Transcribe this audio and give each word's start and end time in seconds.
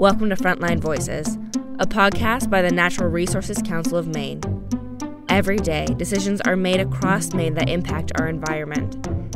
Welcome 0.00 0.30
to 0.30 0.34
Frontline 0.34 0.80
Voices, 0.80 1.36
a 1.78 1.86
podcast 1.86 2.48
by 2.48 2.62
the 2.62 2.70
Natural 2.70 3.10
Resources 3.10 3.60
Council 3.60 3.98
of 3.98 4.06
Maine. 4.06 4.40
Every 5.28 5.58
day, 5.58 5.84
decisions 5.98 6.40
are 6.40 6.56
made 6.56 6.80
across 6.80 7.34
Maine 7.34 7.52
that 7.56 7.68
impact 7.68 8.10
our 8.18 8.26
environment, 8.26 8.94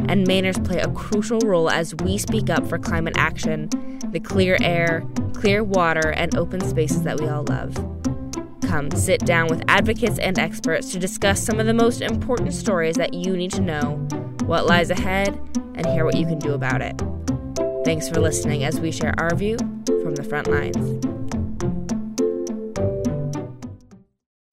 and 0.09 0.27
Mainers 0.27 0.65
play 0.65 0.79
a 0.79 0.91
crucial 0.93 1.39
role 1.41 1.69
as 1.69 1.95
we 1.97 2.17
speak 2.17 2.49
up 2.49 2.67
for 2.67 2.79
climate 2.79 3.13
action, 3.19 3.69
the 4.11 4.21
clear 4.21 4.57
air, 4.63 5.05
clear 5.35 5.63
water, 5.63 6.13
and 6.13 6.35
open 6.35 6.63
spaces 6.63 7.03
that 7.03 7.21
we 7.21 7.29
all 7.29 7.45
love. 7.45 7.75
Come 8.63 8.91
sit 8.93 9.21
down 9.21 9.49
with 9.49 9.63
advocates 9.69 10.19
and 10.19 10.39
experts 10.39 10.91
to 10.93 10.99
discuss 10.99 11.43
some 11.43 11.61
of 11.61 11.67
the 11.67 11.75
most 11.75 12.01
important 12.01 12.55
stories 12.55 12.97
that 12.97 13.13
you 13.13 13.37
need 13.37 13.51
to 13.51 13.61
know, 13.61 13.97
what 14.47 14.65
lies 14.65 14.89
ahead, 14.89 15.39
and 15.75 15.85
hear 15.89 16.07
what 16.07 16.17
you 16.17 16.25
can 16.25 16.39
do 16.39 16.55
about 16.55 16.81
it. 16.81 16.99
Thanks 17.85 18.09
for 18.09 18.19
listening 18.19 18.65
as 18.65 18.81
we 18.81 18.91
share 18.91 19.13
our 19.19 19.37
view 19.37 19.59
from 20.15 20.23
the 20.23 20.29
front 20.29 20.49
lines. 20.49 20.77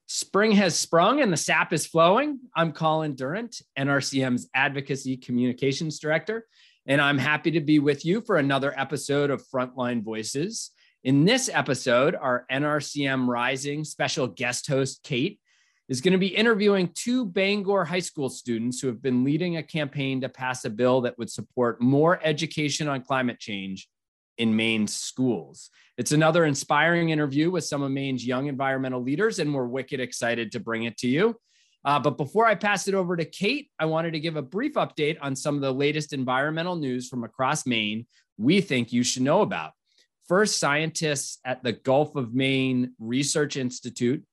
Spring 0.07 0.51
has 0.53 0.75
sprung 0.77 1.21
and 1.21 1.31
the 1.31 1.37
sap 1.37 1.73
is 1.73 1.85
flowing. 1.85 2.39
I'm 2.55 2.71
Colin 2.71 3.15
Durant, 3.15 3.61
NRCM's 3.77 4.49
Advocacy 4.55 5.17
Communications 5.17 5.99
Director, 5.99 6.47
and 6.85 7.01
I'm 7.01 7.17
happy 7.17 7.51
to 7.51 7.61
be 7.61 7.79
with 7.79 8.05
you 8.05 8.21
for 8.21 8.37
another 8.37 8.73
episode 8.79 9.29
of 9.29 9.43
Frontline 9.47 10.03
Voices. 10.03 10.71
In 11.03 11.25
this 11.25 11.49
episode, 11.51 12.15
our 12.15 12.45
NRCM 12.51 13.27
Rising 13.27 13.83
special 13.83 14.27
guest 14.27 14.67
host, 14.67 15.01
Kate, 15.03 15.39
is 15.89 15.99
going 15.99 16.13
to 16.13 16.17
be 16.17 16.27
interviewing 16.27 16.91
two 16.95 17.25
Bangor 17.25 17.83
High 17.83 17.99
School 17.99 18.29
students 18.29 18.79
who 18.79 18.87
have 18.87 19.01
been 19.01 19.25
leading 19.25 19.57
a 19.57 19.63
campaign 19.63 20.21
to 20.21 20.29
pass 20.29 20.63
a 20.63 20.69
bill 20.69 21.01
that 21.01 21.17
would 21.17 21.29
support 21.29 21.81
more 21.81 22.19
education 22.23 22.87
on 22.87 23.01
climate 23.01 23.39
change 23.39 23.89
in 24.41 24.55
Maine's 24.55 24.95
schools. 24.95 25.69
It's 25.97 26.11
another 26.11 26.45
inspiring 26.45 27.09
interview 27.09 27.51
with 27.51 27.63
some 27.63 27.83
of 27.83 27.91
Maine's 27.91 28.25
young 28.25 28.47
environmental 28.47 29.03
leaders, 29.03 29.37
and 29.37 29.53
we're 29.53 29.67
wicked 29.67 29.99
excited 29.99 30.51
to 30.53 30.59
bring 30.59 30.83
it 30.83 30.97
to 30.97 31.07
you. 31.07 31.39
Uh, 31.85 31.99
but 31.99 32.17
before 32.17 32.47
I 32.47 32.55
pass 32.55 32.87
it 32.87 32.95
over 32.95 33.15
to 33.15 33.23
Kate, 33.25 33.69
I 33.79 33.85
wanted 33.85 34.13
to 34.13 34.19
give 34.19 34.35
a 34.35 34.41
brief 34.41 34.73
update 34.73 35.17
on 35.21 35.35
some 35.35 35.55
of 35.55 35.61
the 35.61 35.71
latest 35.71 36.11
environmental 36.11 36.75
news 36.75 37.07
from 37.07 37.23
across 37.23 37.67
Maine 37.67 38.07
we 38.37 38.61
think 38.61 38.91
you 38.91 39.03
should 39.03 39.21
know 39.21 39.41
about. 39.41 39.73
First, 40.27 40.59
scientists 40.59 41.37
at 41.45 41.63
the 41.63 41.73
Gulf 41.73 42.15
of 42.15 42.33
Maine 42.33 42.93
Research 42.97 43.55
Institute 43.55 44.23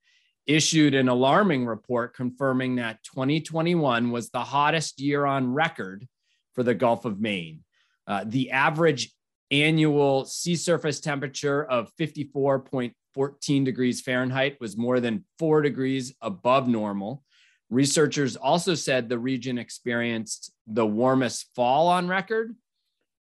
issued 0.46 0.94
an 0.94 1.08
alarming 1.08 1.66
report 1.66 2.14
confirming 2.14 2.76
that 2.76 3.02
2021 3.04 4.10
was 4.10 4.30
the 4.30 4.40
hottest 4.40 5.00
year 5.00 5.26
on 5.26 5.52
record 5.52 6.06
for 6.54 6.62
the 6.62 6.74
Gulf 6.74 7.04
of 7.04 7.20
Maine. 7.20 7.62
Uh, 8.06 8.24
the 8.26 8.52
average 8.52 9.12
annual 9.50 10.24
sea 10.24 10.56
surface 10.56 11.00
temperature 11.00 11.64
of 11.64 11.90
54.14 11.98 13.64
degrees 13.64 14.00
Fahrenheit 14.00 14.58
was 14.60 14.76
more 14.76 15.00
than 15.00 15.24
four 15.38 15.62
degrees 15.62 16.14
above 16.20 16.68
normal. 16.68 17.24
Researchers 17.70 18.36
also 18.36 18.74
said 18.74 19.08
the 19.08 19.18
region 19.18 19.58
experienced 19.58 20.52
the 20.66 20.86
warmest 20.86 21.50
fall 21.54 21.88
on 21.88 22.08
record 22.08 22.54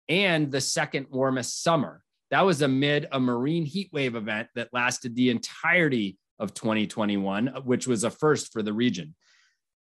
and 0.09 0.51
the 0.51 0.61
second 0.61 1.07
warmest 1.11 1.63
summer. 1.63 2.03
That 2.31 2.47
was 2.47 2.63
amid 2.63 3.09
a 3.13 3.21
marine 3.21 3.65
heat 3.65 3.91
wave 3.93 4.15
event 4.15 4.49
that 4.55 4.73
lasted 4.73 5.15
the 5.15 5.31
entirety 5.31 6.19
of 6.39 6.55
2021, 6.55 7.49
which 7.65 7.87
was 7.87 8.05
a 8.05 8.11
first 8.11 8.53
for 8.53 8.63
the 8.63 8.73
region. 8.73 9.15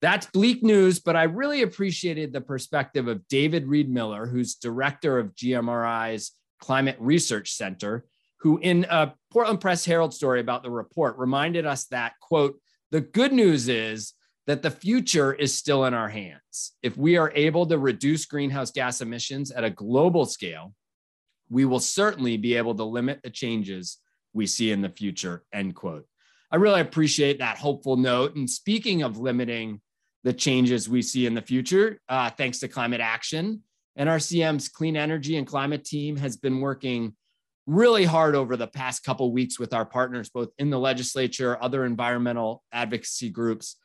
That's 0.02 0.28
bleak 0.28 0.62
news, 0.62 1.00
but 1.00 1.16
I 1.16 1.24
really 1.24 1.64
appreciated 1.64 2.32
the 2.32 2.42
perspective 2.42 3.08
of 3.08 3.28
David 3.28 3.66
Reidmiller, 3.66 4.30
who's 4.30 4.56
director 4.56 5.18
of 5.18 5.34
GMRI's 5.36 6.32
Climate 6.60 6.98
Research 7.00 7.54
Center, 7.54 8.06
who 8.42 8.60
in 8.60 8.86
a 8.90 9.14
Portland 9.32 9.60
Press 9.60 9.86
Herald 9.86 10.14
story 10.14 10.40
about 10.40 10.62
the 10.62 10.70
report 10.70 11.18
reminded 11.18 11.66
us 11.66 11.86
that, 11.86 12.14
quote, 12.22 12.60
the 12.92 13.02
good 13.02 13.34
news 13.34 13.68
is 13.70 14.14
that 14.46 14.62
the 14.62 14.72
future 14.72 15.34
is 15.34 15.54
still 15.54 15.86
in 15.86 15.94
our 15.94 16.10
hands. 16.10 16.74
If 16.82 16.96
we 16.96 17.18
are 17.18 17.32
able 17.36 17.66
to 17.66 17.78
reduce 17.78 18.26
greenhouse 18.26 18.72
gas 18.72 19.02
emissions 19.02 19.52
at 19.52 19.64
a 19.64 19.70
global 19.70 20.26
scale, 20.26 20.74
we 21.50 21.66
will 21.66 21.80
certainly 21.80 22.38
be 22.38 22.56
able 22.56 22.76
to 22.76 22.84
limit 22.84 23.22
the 23.24 23.30
changes 23.30 23.98
we 24.34 24.46
see 24.46 24.72
in 24.72 24.82
the 24.82 24.90
future, 24.90 25.44
end 25.52 25.76
quote. 25.76 26.06
I 26.52 26.58
really 26.58 26.82
appreciate 26.82 27.40
that 27.40 27.58
hopeful 27.58 27.98
note. 27.98 28.36
And 28.36 28.50
speaking 28.50 29.02
of 29.02 29.18
limiting 29.18 29.82
the 30.28 30.34
changes 30.34 30.90
we 30.90 31.02
see 31.02 31.26
in 31.26 31.34
the 31.34 31.42
future, 31.42 32.02
uh, 32.10 32.30
thanks 32.30 32.60
to 32.60 32.68
climate 32.68 33.00
action, 33.00 33.62
NRCM's 33.98 34.68
clean 34.68 34.98
energy 34.98 35.38
and 35.38 35.48
climate 35.48 35.86
team 35.86 36.18
has 36.18 36.36
been 36.36 36.60
working 36.60 37.16
really 37.66 38.04
hard 38.04 38.36
over 38.36 38.58
the 38.58 38.68
past 38.68 39.06
couple 39.06 39.32
weeks 39.32 39.58
with 39.58 39.74
our 39.74 39.86
partners, 39.86 40.30
both 40.30 40.50
in 40.58 40.70
the 40.70 40.78
legislature, 40.78 41.58
other 41.64 41.86
environmental 41.86 42.62
advocacy 42.74 43.30
groups, 43.30 43.78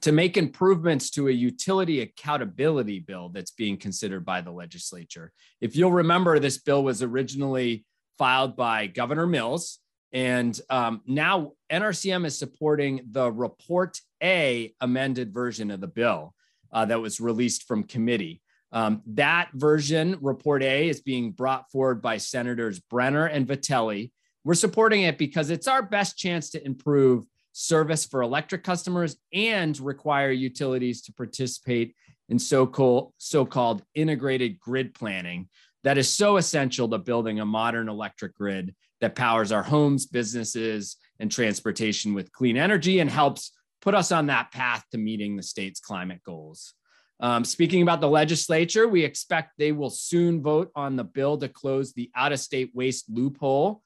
to 0.00 0.10
make 0.10 0.38
improvements 0.38 1.10
to 1.10 1.28
a 1.28 1.32
utility 1.32 2.00
accountability 2.00 3.00
bill 3.00 3.28
that's 3.28 3.50
being 3.50 3.76
considered 3.76 4.24
by 4.24 4.40
the 4.40 4.50
legislature. 4.50 5.32
If 5.60 5.76
you'll 5.76 5.92
remember, 5.92 6.38
this 6.38 6.56
bill 6.56 6.82
was 6.82 7.02
originally 7.02 7.84
filed 8.16 8.56
by 8.56 8.86
Governor 8.86 9.26
Mills 9.26 9.80
and 10.16 10.58
um, 10.70 11.02
now 11.06 11.52
NRCM 11.70 12.24
is 12.24 12.38
supporting 12.38 13.02
the 13.10 13.30
Report 13.30 14.00
A 14.22 14.74
amended 14.80 15.32
version 15.32 15.70
of 15.70 15.80
the 15.80 15.86
bill 15.86 16.34
uh, 16.72 16.84
that 16.86 17.00
was 17.00 17.20
released 17.20 17.64
from 17.64 17.84
committee. 17.84 18.42
Um, 18.72 19.02
that 19.06 19.50
version, 19.54 20.18
Report 20.20 20.62
A, 20.62 20.88
is 20.88 21.00
being 21.00 21.32
brought 21.32 21.70
forward 21.70 22.02
by 22.02 22.16
Senators 22.16 22.80
Brenner 22.80 23.26
and 23.26 23.46
Vitelli. 23.46 24.10
We're 24.44 24.54
supporting 24.54 25.02
it 25.02 25.18
because 25.18 25.50
it's 25.50 25.68
our 25.68 25.82
best 25.82 26.18
chance 26.18 26.50
to 26.50 26.64
improve 26.64 27.24
service 27.52 28.04
for 28.04 28.22
electric 28.22 28.64
customers 28.64 29.16
and 29.32 29.78
require 29.80 30.30
utilities 30.30 31.02
to 31.02 31.12
participate 31.12 31.94
in 32.28 32.38
so-called, 32.38 33.12
so-called 33.18 33.82
integrated 33.94 34.58
grid 34.60 34.92
planning 34.94 35.48
that 35.84 35.98
is 35.98 36.12
so 36.12 36.36
essential 36.36 36.88
to 36.88 36.98
building 36.98 37.38
a 37.38 37.46
modern 37.46 37.88
electric 37.88 38.34
grid 38.34 38.74
that 39.00 39.14
powers 39.14 39.52
our 39.52 39.62
homes, 39.62 40.04
businesses, 40.04 40.96
and 41.20 41.30
transportation 41.30 42.12
with 42.12 42.32
clean 42.32 42.56
energy 42.56 42.98
and 42.98 43.08
helps 43.08 43.52
put 43.80 43.94
us 43.94 44.12
on 44.12 44.26
that 44.26 44.52
path 44.52 44.84
to 44.90 44.98
meeting 44.98 45.36
the 45.36 45.42
state's 45.42 45.80
climate 45.80 46.20
goals. 46.24 46.74
Um, 47.18 47.44
speaking 47.44 47.82
about 47.82 48.00
the 48.00 48.08
legislature, 48.08 48.86
we 48.86 49.04
expect 49.04 49.52
they 49.56 49.72
will 49.72 49.90
soon 49.90 50.42
vote 50.42 50.70
on 50.74 50.96
the 50.96 51.04
bill 51.04 51.38
to 51.38 51.48
close 51.48 51.92
the 51.92 52.10
out 52.14 52.32
of 52.32 52.40
state 52.40 52.70
waste 52.74 53.06
loophole. 53.08 53.82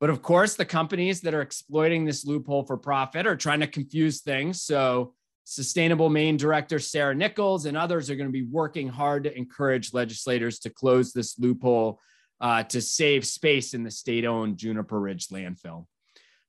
But 0.00 0.10
of 0.10 0.22
course, 0.22 0.54
the 0.54 0.64
companies 0.64 1.20
that 1.22 1.34
are 1.34 1.42
exploiting 1.42 2.04
this 2.04 2.24
loophole 2.24 2.64
for 2.64 2.76
profit 2.76 3.26
are 3.26 3.36
trying 3.36 3.60
to 3.60 3.66
confuse 3.66 4.20
things. 4.20 4.62
So, 4.62 5.14
Sustainable 5.44 6.08
Maine 6.08 6.36
Director 6.36 6.78
Sarah 6.78 7.16
Nichols 7.16 7.66
and 7.66 7.76
others 7.76 8.08
are 8.08 8.14
going 8.14 8.28
to 8.28 8.32
be 8.32 8.46
working 8.46 8.88
hard 8.88 9.24
to 9.24 9.36
encourage 9.36 9.92
legislators 9.92 10.60
to 10.60 10.70
close 10.70 11.12
this 11.12 11.36
loophole 11.36 12.00
uh, 12.40 12.62
to 12.64 12.80
save 12.80 13.26
space 13.26 13.74
in 13.74 13.82
the 13.82 13.90
state 13.90 14.24
owned 14.24 14.56
Juniper 14.56 15.00
Ridge 15.00 15.28
landfill. 15.28 15.86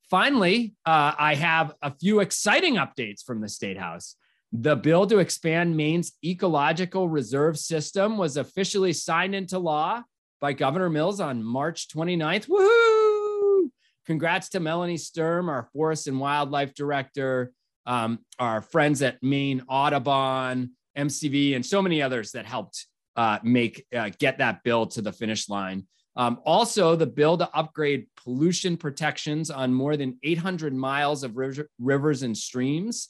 Finally, 0.10 0.76
uh, 0.86 1.14
I 1.18 1.36
have 1.36 1.74
a 1.82 1.92
few 1.92 2.20
exciting 2.20 2.76
updates 2.76 3.24
from 3.24 3.42
the 3.42 3.50
State 3.50 3.78
House. 3.78 4.16
The 4.52 4.76
bill 4.76 5.08
to 5.08 5.18
expand 5.18 5.76
Maine's 5.76 6.14
ecological 6.24 7.10
reserve 7.10 7.58
system 7.58 8.18
was 8.18 8.38
officially 8.38 8.94
signed 8.94 9.34
into 9.34 9.58
law 9.58 10.04
by 10.40 10.54
Governor 10.54 10.90
Mills 10.90 11.20
on 11.20 11.44
March 11.44 11.88
29th. 11.88 12.48
Woohoo! 12.48 13.70
Congrats 14.06 14.50
to 14.50 14.60
Melanie 14.60 14.98
Sturm, 14.98 15.50
our 15.50 15.70
Forest 15.74 16.08
and 16.08 16.20
Wildlife 16.20 16.74
Director, 16.76 17.52
um, 17.86 18.20
our 18.38 18.62
friends 18.62 19.02
at 19.02 19.24
Maine 19.24 19.64
Audubon, 19.68 20.72
MCV, 20.98 21.56
and 21.56 21.66
so 21.66 21.82
many 21.82 22.02
others 22.02 22.32
that 22.34 22.46
helped 22.46 22.86
uh, 23.16 23.40
make 23.44 23.86
uh, 23.96 24.10
get 24.20 24.40
that 24.40 24.64
bill 24.64 24.86
to 24.88 25.02
the 25.02 25.12
finish 25.12 25.50
line. 25.50 25.88
Um, 26.16 26.40
also, 26.46 26.96
the 26.96 27.08
bill 27.08 27.38
to 27.38 27.50
upgrade 27.56 28.06
pollution 28.16 28.78
protections 28.78 29.50
on 29.50 29.74
more 29.74 29.98
than 29.98 30.20
800 30.24 30.74
miles 30.74 31.24
of 31.24 31.38
river, 31.38 31.70
rivers 31.80 32.24
and 32.24 32.38
streams 32.38 33.10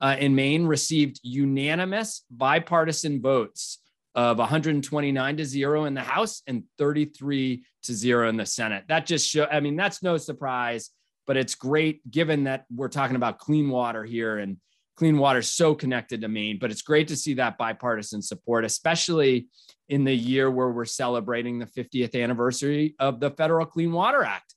uh, 0.00 0.16
in 0.18 0.34
Maine 0.34 0.66
received 0.66 1.20
unanimous 1.22 2.24
bipartisan 2.30 3.22
votes 3.22 3.78
of 4.14 4.38
129 4.38 5.36
to 5.38 5.44
zero 5.44 5.84
in 5.84 5.94
the 5.94 6.02
House 6.02 6.42
and 6.46 6.64
33 6.76 7.64
to 7.84 7.94
zero 7.94 8.28
in 8.28 8.36
the 8.36 8.44
Senate. 8.44 8.84
That 8.88 9.06
just 9.06 9.28
show. 9.28 9.46
I 9.50 9.60
mean, 9.60 9.76
that's 9.76 10.02
no 10.02 10.18
surprise, 10.18 10.90
but 11.26 11.38
it's 11.38 11.54
great 11.54 12.08
given 12.10 12.44
that 12.44 12.66
we're 12.74 12.88
talking 12.88 13.16
about 13.16 13.38
clean 13.38 13.70
water 13.70 14.04
here 14.04 14.38
and 14.38 14.58
clean 15.02 15.18
water 15.18 15.40
is 15.40 15.48
so 15.48 15.74
connected 15.74 16.20
to 16.20 16.28
Maine, 16.28 16.60
but 16.60 16.70
it's 16.70 16.82
great 16.82 17.08
to 17.08 17.16
see 17.16 17.34
that 17.34 17.58
bipartisan 17.58 18.22
support, 18.22 18.64
especially 18.64 19.48
in 19.88 20.04
the 20.04 20.14
year 20.14 20.48
where 20.48 20.70
we're 20.70 20.84
celebrating 20.84 21.58
the 21.58 21.66
50th 21.66 22.14
anniversary 22.14 22.94
of 23.00 23.18
the 23.18 23.30
Federal 23.30 23.66
Clean 23.66 23.90
Water 23.90 24.22
Act. 24.22 24.54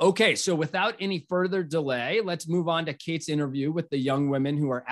Okay, 0.00 0.34
so 0.34 0.56
without 0.56 0.96
any 0.98 1.24
further 1.28 1.62
delay, 1.62 2.20
let's 2.20 2.48
move 2.48 2.68
on 2.68 2.84
to 2.86 2.94
Kate's 2.94 3.28
interview 3.28 3.70
with 3.70 3.88
the 3.90 3.96
young 3.96 4.28
women 4.28 4.56
who 4.56 4.70
are 4.70 4.84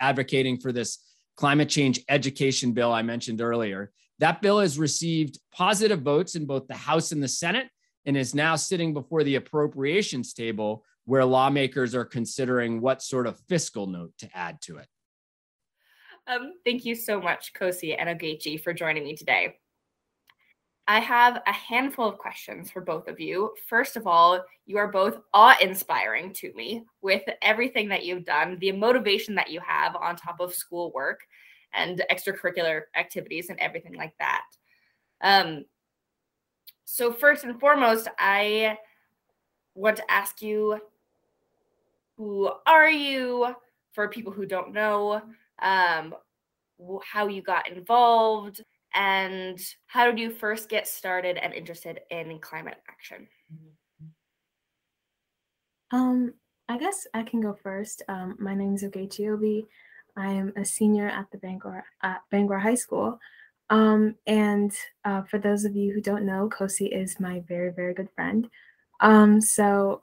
advocating 0.00 0.58
for 0.58 0.72
this 0.72 0.98
climate 1.36 1.68
change 1.68 2.00
education 2.08 2.72
bill 2.72 2.92
I 2.92 3.02
mentioned 3.02 3.40
earlier. 3.40 3.92
That 4.18 4.42
bill 4.42 4.58
has 4.58 4.80
received 4.80 5.38
positive 5.52 6.02
votes 6.02 6.34
in 6.34 6.44
both 6.44 6.66
the 6.66 6.74
House 6.74 7.12
and 7.12 7.22
the 7.22 7.28
Senate 7.28 7.68
and 8.04 8.16
is 8.16 8.34
now 8.34 8.56
sitting 8.56 8.92
before 8.92 9.22
the 9.22 9.36
appropriations 9.36 10.34
table 10.34 10.84
where 11.04 11.24
lawmakers 11.24 11.94
are 11.94 12.04
considering 12.04 12.80
what 12.80 13.02
sort 13.02 13.26
of 13.26 13.38
fiscal 13.48 13.86
note 13.86 14.12
to 14.18 14.28
add 14.36 14.60
to 14.62 14.78
it. 14.78 14.88
Um, 16.26 16.54
thank 16.64 16.84
you 16.84 16.94
so 16.94 17.20
much, 17.20 17.52
Kosi 17.52 17.94
and 17.98 18.08
Ogechi, 18.08 18.62
for 18.62 18.72
joining 18.72 19.04
me 19.04 19.14
today. 19.14 19.56
I 20.86 21.00
have 21.00 21.42
a 21.46 21.52
handful 21.52 22.08
of 22.08 22.18
questions 22.18 22.70
for 22.70 22.82
both 22.82 23.08
of 23.08 23.18
you. 23.18 23.52
First 23.68 23.96
of 23.96 24.06
all, 24.06 24.42
you 24.66 24.76
are 24.76 24.88
both 24.88 25.18
awe 25.32 25.56
inspiring 25.60 26.32
to 26.34 26.52
me 26.54 26.84
with 27.00 27.22
everything 27.40 27.88
that 27.88 28.04
you've 28.04 28.24
done, 28.24 28.58
the 28.60 28.72
motivation 28.72 29.34
that 29.36 29.50
you 29.50 29.60
have 29.60 29.96
on 29.96 30.16
top 30.16 30.40
of 30.40 30.54
schoolwork 30.54 31.20
and 31.72 32.02
extracurricular 32.10 32.82
activities 32.96 33.48
and 33.48 33.58
everything 33.60 33.94
like 33.94 34.14
that. 34.18 34.42
Um, 35.22 35.64
so, 36.84 37.12
first 37.12 37.44
and 37.44 37.58
foremost, 37.58 38.08
I 38.18 38.76
want 39.74 39.96
to 39.96 40.10
ask 40.10 40.42
you 40.42 40.80
who 42.16 42.50
are 42.66 42.90
you 42.90 43.54
for 43.92 44.08
people 44.08 44.32
who 44.32 44.46
don't 44.46 44.72
know, 44.72 45.22
um, 45.62 46.14
how 47.02 47.28
you 47.28 47.42
got 47.42 47.68
involved, 47.68 48.62
and 48.94 49.58
how 49.86 50.06
did 50.06 50.18
you 50.18 50.30
first 50.30 50.68
get 50.68 50.86
started 50.86 51.36
and 51.36 51.52
interested 51.52 52.00
in 52.10 52.38
climate 52.38 52.80
action? 52.88 53.28
Um, 55.90 56.34
I 56.68 56.78
guess 56.78 57.06
I 57.14 57.22
can 57.22 57.40
go 57.40 57.56
first. 57.62 58.02
Um, 58.08 58.36
my 58.38 58.54
name 58.54 58.74
is 58.74 58.82
Ogechi 58.82 59.32
Obi. 59.32 59.66
I 60.16 60.28
am 60.28 60.52
a 60.56 60.64
senior 60.64 61.08
at 61.08 61.26
the 61.30 61.38
Bangor 61.38 61.84
at 62.02 62.22
Bangor 62.30 62.58
High 62.58 62.74
School. 62.76 63.18
Um, 63.70 64.14
and 64.26 64.72
uh, 65.04 65.22
for 65.22 65.38
those 65.38 65.64
of 65.64 65.74
you 65.74 65.92
who 65.92 66.00
don't 66.00 66.26
know, 66.26 66.48
Kosi 66.48 66.94
is 66.94 67.18
my 67.18 67.42
very, 67.48 67.70
very 67.72 67.94
good 67.94 68.08
friend. 68.14 68.48
Um, 69.00 69.40
so 69.40 70.02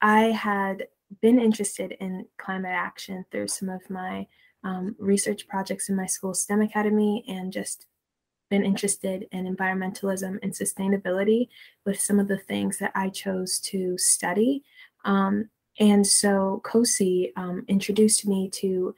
I 0.00 0.24
had 0.24 0.86
been 1.20 1.38
interested 1.38 1.96
in 2.00 2.26
climate 2.38 2.72
action 2.74 3.24
through 3.30 3.48
some 3.48 3.68
of 3.68 3.88
my 3.90 4.26
um, 4.62 4.96
research 4.98 5.46
projects 5.46 5.88
in 5.88 5.96
my 5.96 6.06
school 6.06 6.34
STEM 6.34 6.62
Academy 6.62 7.24
and 7.28 7.52
just 7.52 7.86
been 8.50 8.64
interested 8.64 9.26
in 9.32 9.52
environmentalism 9.54 10.38
and 10.42 10.52
sustainability 10.52 11.48
with 11.84 12.00
some 12.00 12.18
of 12.18 12.28
the 12.28 12.38
things 12.38 12.78
that 12.78 12.92
I 12.94 13.08
chose 13.08 13.58
to 13.60 13.96
study. 13.98 14.62
Um, 15.04 15.50
and 15.80 16.06
so 16.06 16.62
Kosi 16.64 17.32
um, 17.36 17.64
introduced 17.68 18.26
me 18.26 18.48
to 18.50 18.94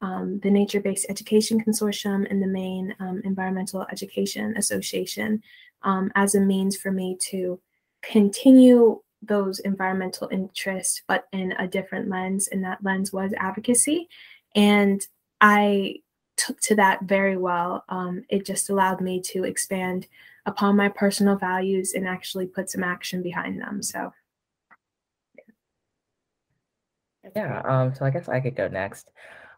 um, 0.00 0.38
the 0.42 0.50
Nature 0.50 0.80
Based 0.80 1.06
Education 1.08 1.62
Consortium 1.64 2.30
and 2.30 2.42
the 2.42 2.46
Maine 2.46 2.94
um, 3.00 3.20
Environmental 3.24 3.86
Education 3.90 4.56
Association 4.56 5.42
um, 5.82 6.12
as 6.14 6.34
a 6.34 6.40
means 6.40 6.76
for 6.76 6.92
me 6.92 7.16
to 7.30 7.60
continue 8.02 9.00
those 9.22 9.58
environmental 9.60 10.28
interests, 10.30 11.02
but 11.06 11.26
in 11.32 11.52
a 11.52 11.66
different 11.66 12.08
lens. 12.08 12.48
And 12.48 12.64
that 12.64 12.82
lens 12.82 13.12
was 13.12 13.32
advocacy. 13.38 14.08
And 14.54 15.00
I 15.40 15.96
took 16.36 16.60
to 16.60 16.76
that 16.76 17.02
very 17.02 17.36
well. 17.36 17.84
Um, 17.88 18.24
it 18.28 18.46
just 18.46 18.70
allowed 18.70 19.00
me 19.00 19.20
to 19.22 19.44
expand 19.44 20.06
upon 20.46 20.76
my 20.76 20.88
personal 20.88 21.36
values 21.36 21.92
and 21.92 22.06
actually 22.06 22.46
put 22.46 22.70
some 22.70 22.84
action 22.84 23.22
behind 23.22 23.60
them. 23.60 23.82
So, 23.82 24.12
yeah. 27.36 27.60
Um, 27.64 27.94
so 27.94 28.04
I 28.04 28.10
guess 28.10 28.28
I 28.28 28.40
could 28.40 28.56
go 28.56 28.68
next. 28.68 29.10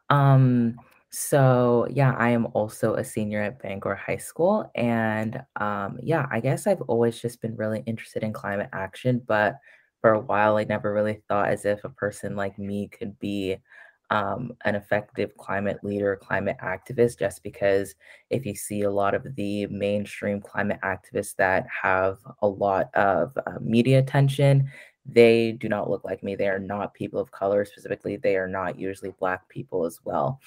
Um, 0.09 0.81
so 1.11 1.87
yeah, 1.91 2.15
I 2.17 2.31
am 2.31 2.47
also 2.55 2.95
a 2.95 3.05
senior 3.05 3.43
at 3.43 3.61
Bangor 3.61 3.97
High 3.97 4.17
School. 4.17 4.71
And 4.77 5.43
um, 5.57 5.99
yeah, 6.03 6.27
I 6.31 6.41
guess 6.41 6.67
I've 6.67 6.83
always 6.83 7.21
just 7.21 7.41
been 7.41 7.57
really 7.57 7.83
interested 7.87 8.23
in 8.23 8.33
climate 8.33 8.69
action, 8.73 9.21
but 9.27 9.57
for 10.01 10.12
a 10.15 10.21
while 10.21 10.57
I 10.57 10.65
never 10.65 10.93
really 10.95 11.21
thought 11.29 11.49
as 11.49 11.65
if 11.65 11.85
a 11.85 11.89
person 11.91 12.37
like 12.37 12.59
me 12.59 12.89
could 12.89 13.19
be 13.19 13.59
um, 14.11 14.53
an 14.65 14.75
effective 14.75 15.37
climate 15.37 15.79
leader, 15.83 16.17
climate 16.17 16.57
activist, 16.62 17.19
just 17.19 17.43
because 17.43 17.95
if 18.31 18.45
you 18.47 18.55
see 18.55 18.83
a 18.83 18.91
lot 18.91 19.15
of 19.15 19.35
the 19.37 19.67
mainstream 19.67 20.41
climate 20.41 20.81
activists 20.83 21.37
that 21.37 21.67
have 21.69 22.19
a 22.43 22.47
lot 22.49 22.93
of 22.95 23.37
uh, 23.47 23.59
media 23.61 23.99
attention, 24.01 24.69
they 25.06 25.53
do 25.53 25.69
not 25.69 25.89
look 25.91 26.05
like 26.05 26.23
me. 26.23 26.35
They 26.35 26.49
are 26.49 26.59
not 26.59 26.95
people 26.95 27.21
of 27.21 27.31
color, 27.31 27.65
specifically, 27.65 28.17
they 28.17 28.37
are 28.37 28.49
not 28.49 28.79
usually 28.79 29.13
Black 29.19 29.49
people 29.49 29.85
as 29.85 30.01
well. 30.05 30.41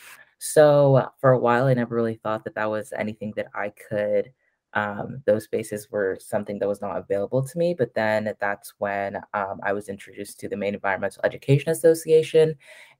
So 0.45 1.09
for 1.21 1.31
a 1.31 1.39
while, 1.39 1.67
I 1.67 1.73
never 1.73 1.95
really 1.95 2.15
thought 2.15 2.43
that 2.43 2.55
that 2.55 2.69
was 2.69 2.91
anything 2.99 3.31
that 3.37 3.47
I 3.55 3.69
could. 3.69 4.33
Um, 4.73 5.23
those 5.25 5.45
spaces 5.45 5.89
were 5.89 6.17
something 6.19 6.59
that 6.59 6.67
was 6.67 6.81
not 6.81 6.97
available 6.97 7.47
to 7.47 7.57
me. 7.57 7.73
But 7.73 7.93
then 7.93 8.33
that's 8.41 8.73
when 8.77 9.15
um, 9.33 9.61
I 9.63 9.71
was 9.71 9.87
introduced 9.87 10.41
to 10.41 10.49
the 10.49 10.57
Maine 10.57 10.73
Environmental 10.73 11.21
Education 11.23 11.69
Association 11.69 12.55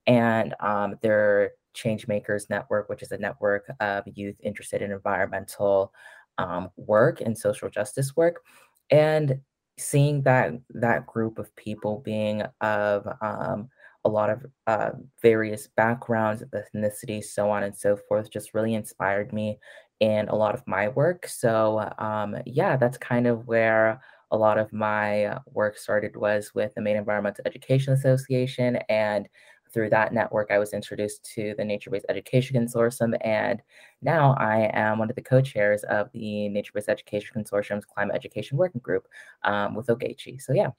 and 0.08 0.56
um, 0.62 0.96
their 1.02 1.52
Changemakers 1.76 2.50
Network, 2.50 2.88
which 2.88 3.02
is 3.02 3.12
a 3.12 3.18
network 3.18 3.70
of 3.82 4.06
youth 4.06 4.38
interested 4.42 4.82
in 4.82 4.94
environmental 4.94 5.92
um, 6.38 6.70
work 6.78 7.20
and 7.20 7.38
social 7.38 7.70
justice 7.70 8.16
work. 8.16 8.42
And 8.90 9.42
seeing 9.78 10.22
that 10.22 10.54
that 10.70 11.06
group 11.08 11.40
of 11.40 11.54
people 11.58 12.02
being 12.06 12.44
of 12.62 13.06
um, 13.22 13.68
a 14.06 14.10
lot 14.10 14.30
of 14.30 14.46
uh, 14.68 14.92
various 15.22 15.68
backgrounds, 15.68 16.44
ethnicities, 16.54 17.26
so 17.26 17.50
on 17.50 17.64
and 17.64 17.76
so 17.76 17.96
forth, 17.96 18.30
just 18.30 18.54
really 18.54 18.74
inspired 18.74 19.32
me 19.34 19.60
in 20.00 20.28
a 20.30 20.36
lot 20.36 20.56
of 20.56 20.64
my 20.68 20.90
work. 20.90 21.28
So 21.28 21.92
um, 21.98 22.36
yeah, 22.46 22.76
that's 22.76 22.98
kind 22.98 23.28
of 23.28 23.48
where 23.48 24.02
a 24.32 24.38
lot 24.38 24.58
of 24.58 24.74
my 24.74 25.38
work 25.52 25.78
started 25.78 26.16
was 26.16 26.52
with 26.56 26.74
the 26.76 26.82
Maine 26.82 26.98
Environmental 26.98 27.44
Education 27.46 27.94
Association 27.94 28.78
and 28.90 29.30
through 29.74 29.90
that 29.90 30.14
network, 30.14 30.52
I 30.52 30.60
was 30.60 30.74
introduced 30.74 31.26
to 31.34 31.56
the 31.58 31.66
Nature 31.66 31.90
Based 31.90 32.06
Education 32.08 32.56
Consortium, 32.56 33.18
and 33.22 33.62
now 34.02 34.36
I 34.38 34.70
am 34.74 35.00
one 35.00 35.10
of 35.10 35.16
the 35.16 35.22
co 35.22 35.42
chairs 35.42 35.84
of 35.86 36.12
the 36.14 36.48
Nature 36.50 36.72
Based 36.76 36.90
Education 36.90 37.42
Consortium's 37.44 37.86
Climate 37.86 38.16
Education 38.16 38.58
Working 38.58 38.82
Group 38.82 39.08
um, 39.44 39.74
with 39.74 39.88
Ogechi. 39.88 40.40
So, 40.40 40.54
yeah. 40.54 40.70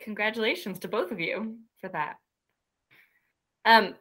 Congratulations 0.00 0.80
to 0.80 0.88
both 0.88 1.12
of 1.12 1.20
you 1.20 1.58
for 1.80 1.88
that. 1.90 2.16
Um, 3.64 3.94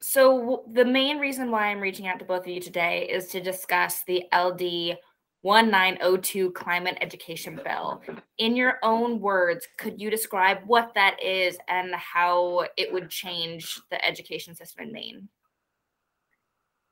so, 0.00 0.64
the 0.72 0.84
main 0.84 1.18
reason 1.18 1.50
why 1.50 1.68
I'm 1.68 1.80
reaching 1.80 2.06
out 2.06 2.18
to 2.18 2.24
both 2.24 2.42
of 2.42 2.48
you 2.48 2.60
today 2.60 3.08
is 3.10 3.28
to 3.28 3.40
discuss 3.40 4.02
the 4.04 4.24
LD 4.34 4.98
1902 5.44 6.52
Climate 6.52 6.96
Education 7.02 7.60
Bill. 7.62 8.02
In 8.38 8.56
your 8.56 8.78
own 8.82 9.20
words, 9.20 9.66
could 9.76 10.00
you 10.00 10.10
describe 10.10 10.58
what 10.66 10.92
that 10.94 11.22
is 11.22 11.58
and 11.68 11.94
how 11.94 12.66
it 12.78 12.90
would 12.90 13.10
change 13.10 13.78
the 13.90 14.02
education 14.02 14.54
system 14.54 14.86
in 14.86 14.92
Maine? 14.92 15.28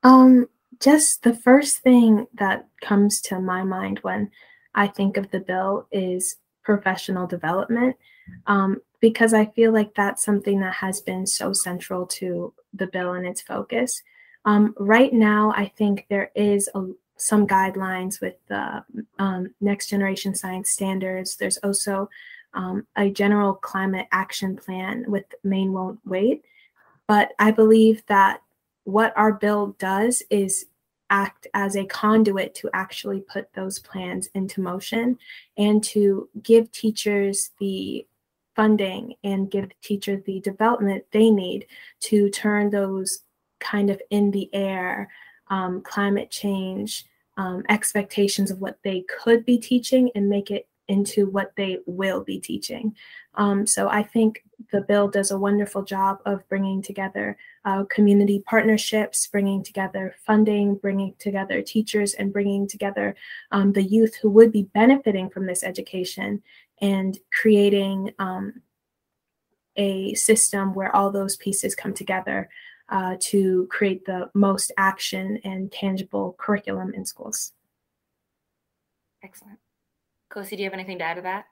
Um, 0.02 0.48
just 0.80 1.22
the 1.22 1.34
first 1.34 1.78
thing 1.78 2.26
that 2.34 2.68
comes 2.82 3.22
to 3.22 3.40
my 3.40 3.62
mind 3.62 4.00
when 4.02 4.30
I 4.74 4.86
think 4.86 5.16
of 5.16 5.30
the 5.30 5.40
bill 5.40 5.86
is 5.90 6.36
professional 6.62 7.26
development, 7.26 7.96
um, 8.46 8.80
because 9.00 9.34
I 9.34 9.46
feel 9.46 9.72
like 9.72 9.94
that's 9.94 10.24
something 10.24 10.60
that 10.60 10.74
has 10.74 11.00
been 11.00 11.26
so 11.26 11.52
central 11.52 12.06
to 12.06 12.52
the 12.74 12.86
bill 12.86 13.12
and 13.14 13.26
its 13.26 13.40
focus. 13.40 14.02
Um, 14.44 14.74
right 14.78 15.12
now, 15.12 15.52
I 15.56 15.66
think 15.76 16.06
there 16.08 16.30
is 16.34 16.68
a 16.74 16.88
some 17.16 17.46
guidelines 17.46 18.20
with 18.20 18.34
the 18.48 18.84
um, 19.20 19.54
next 19.60 19.88
generation 19.88 20.34
science 20.34 20.70
standards. 20.70 21.36
There's 21.36 21.58
also 21.58 22.10
um, 22.52 22.84
a 22.96 23.10
general 23.10 23.54
climate 23.54 24.08
action 24.10 24.56
plan 24.56 25.04
with 25.06 25.24
Maine 25.44 25.72
Won't 25.72 26.00
Wait. 26.04 26.44
But 27.06 27.32
I 27.38 27.52
believe 27.52 28.04
that 28.06 28.42
what 28.84 29.16
our 29.16 29.32
bill 29.32 29.76
does 29.78 30.22
is 30.30 30.66
act 31.10 31.46
as 31.54 31.76
a 31.76 31.84
conduit 31.84 32.54
to 32.56 32.70
actually 32.72 33.20
put 33.20 33.52
those 33.52 33.78
plans 33.78 34.28
into 34.34 34.60
motion 34.60 35.18
and 35.56 35.84
to 35.84 36.28
give 36.42 36.72
teachers 36.72 37.50
the 37.60 38.04
funding 38.54 39.14
and 39.24 39.50
give 39.50 39.68
the 39.68 39.74
teachers 39.82 40.22
the 40.24 40.40
development 40.40 41.04
they 41.12 41.30
need 41.30 41.66
to 42.00 42.28
turn 42.30 42.70
those 42.70 43.20
kind 43.60 43.90
of 43.90 44.00
in 44.10 44.30
the 44.30 44.48
air 44.52 45.08
um, 45.48 45.80
climate 45.82 46.30
change 46.30 47.06
um, 47.38 47.62
expectations 47.68 48.50
of 48.50 48.60
what 48.60 48.78
they 48.84 49.04
could 49.08 49.44
be 49.44 49.58
teaching 49.58 50.10
and 50.14 50.28
make 50.28 50.50
it 50.50 50.68
into 50.88 51.26
what 51.30 51.52
they 51.56 51.78
will 51.86 52.22
be 52.22 52.38
teaching. 52.38 52.94
Um, 53.34 53.66
so 53.66 53.88
I 53.88 54.02
think 54.02 54.44
the 54.72 54.82
bill 54.82 55.08
does 55.08 55.30
a 55.30 55.38
wonderful 55.38 55.82
job 55.82 56.18
of 56.26 56.46
bringing 56.48 56.82
together 56.82 57.36
uh, 57.64 57.84
community 57.84 58.42
partnerships, 58.46 59.26
bringing 59.26 59.62
together 59.62 60.14
funding, 60.26 60.74
bringing 60.74 61.14
together 61.18 61.62
teachers, 61.62 62.14
and 62.14 62.32
bringing 62.32 62.68
together 62.68 63.14
um, 63.52 63.72
the 63.72 63.82
youth 63.82 64.16
who 64.16 64.28
would 64.30 64.52
be 64.52 64.68
benefiting 64.74 65.30
from 65.30 65.46
this 65.46 65.64
education 65.64 66.42
and 66.82 67.18
creating 67.32 68.12
um, 68.18 68.60
a 69.76 70.12
system 70.14 70.74
where 70.74 70.94
all 70.94 71.10
those 71.10 71.36
pieces 71.36 71.74
come 71.74 71.94
together 71.94 72.50
uh, 72.88 73.16
to 73.20 73.66
create 73.70 74.04
the 74.04 74.28
most 74.34 74.72
action 74.76 75.38
and 75.44 75.72
tangible 75.72 76.34
curriculum 76.38 76.92
in 76.92 77.06
schools. 77.06 77.52
Excellent. 79.24 79.58
Kosi, 80.30 80.50
do 80.50 80.56
you 80.58 80.64
have 80.64 80.74
anything 80.74 80.98
to 80.98 81.04
add 81.04 81.14
to 81.14 81.22
that? 81.22 81.46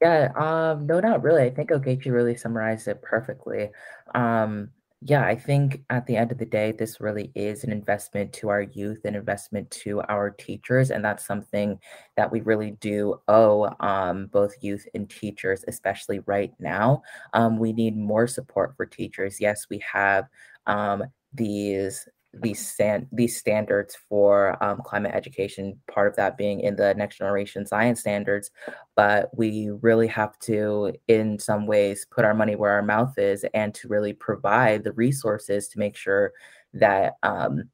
Yeah, 0.00 0.32
um, 0.34 0.86
no, 0.86 0.98
not 0.98 1.22
really. 1.22 1.42
I 1.42 1.50
think 1.50 1.70
Ogechi 1.70 2.10
really 2.10 2.34
summarized 2.34 2.88
it 2.88 3.02
perfectly. 3.02 3.70
Um, 4.14 4.70
yeah, 5.02 5.24
I 5.24 5.34
think 5.34 5.82
at 5.88 6.06
the 6.06 6.16
end 6.16 6.30
of 6.30 6.36
the 6.36 6.44
day, 6.44 6.72
this 6.72 7.00
really 7.00 7.32
is 7.34 7.64
an 7.64 7.72
investment 7.72 8.34
to 8.34 8.50
our 8.50 8.60
youth, 8.60 9.06
an 9.06 9.14
investment 9.14 9.70
to 9.82 10.02
our 10.10 10.28
teachers, 10.28 10.90
and 10.90 11.02
that's 11.02 11.26
something 11.26 11.78
that 12.16 12.30
we 12.30 12.42
really 12.42 12.72
do 12.80 13.18
owe 13.26 13.74
um, 13.80 14.26
both 14.26 14.54
youth 14.60 14.86
and 14.94 15.08
teachers, 15.08 15.64
especially 15.68 16.18
right 16.26 16.52
now. 16.58 17.02
Um, 17.32 17.58
we 17.58 17.72
need 17.72 17.96
more 17.96 18.26
support 18.26 18.76
for 18.76 18.84
teachers. 18.84 19.40
Yes, 19.40 19.66
we 19.70 19.82
have 19.90 20.26
um, 20.66 21.04
these 21.32 22.06
these 22.32 22.64
stand 22.64 23.08
these 23.10 23.36
standards 23.36 23.96
for 24.08 24.62
um, 24.62 24.80
climate 24.84 25.12
education 25.14 25.78
part 25.92 26.08
of 26.08 26.16
that 26.16 26.36
being 26.36 26.60
in 26.60 26.76
the 26.76 26.94
next 26.94 27.18
generation 27.18 27.66
science 27.66 28.00
standards. 28.00 28.50
But 28.94 29.30
we 29.36 29.70
really 29.80 30.06
have 30.08 30.38
to 30.40 30.92
in 31.08 31.38
some 31.38 31.66
ways 31.66 32.06
put 32.10 32.24
our 32.24 32.34
money 32.34 32.54
where 32.54 32.72
our 32.72 32.82
mouth 32.82 33.18
is 33.18 33.44
and 33.52 33.74
to 33.74 33.88
really 33.88 34.12
provide 34.12 34.84
the 34.84 34.92
resources 34.92 35.68
to 35.68 35.78
make 35.78 35.96
sure 35.96 36.32
that 36.74 37.14
um, 37.22 37.64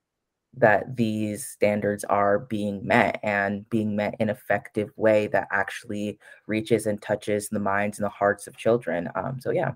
that 0.56 0.96
these 0.96 1.46
standards 1.46 2.02
are 2.04 2.38
being 2.38 2.86
met 2.86 3.20
and 3.22 3.68
being 3.68 3.94
met 3.94 4.14
in 4.18 4.30
effective 4.30 4.90
way 4.96 5.26
that 5.26 5.48
actually 5.52 6.18
reaches 6.46 6.86
and 6.86 7.02
touches 7.02 7.48
the 7.50 7.60
minds 7.60 7.98
and 7.98 8.06
the 8.06 8.10
hearts 8.10 8.46
of 8.46 8.56
children. 8.56 9.10
Um, 9.14 9.38
so 9.38 9.50
yeah. 9.50 9.72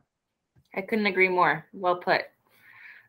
I 0.74 0.80
couldn't 0.80 1.06
agree 1.06 1.28
more. 1.28 1.66
Well 1.74 1.96
put. 1.96 2.22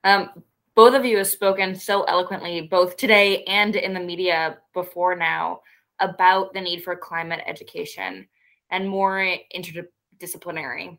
Um, 0.04 0.32
both 0.76 0.94
of 0.94 1.06
you 1.06 1.18
have 1.18 1.28
spoken 1.28 1.76
so 1.76 2.04
eloquently, 2.04 2.62
both 2.62 2.98
today 2.98 3.44
and 3.44 3.76
in 3.76 3.94
the 3.94 4.00
media 4.00 4.58
before 4.74 5.16
now, 5.16 5.62
about 6.00 6.54
the 6.54 6.62
need 6.62 6.84
for 6.84 6.96
climate 6.96 7.42
education 7.46 8.28
and 8.70 8.90
more 8.90 9.36
interdisciplinary. 9.56 10.98